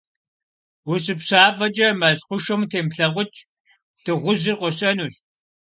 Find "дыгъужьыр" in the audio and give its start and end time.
4.03-4.57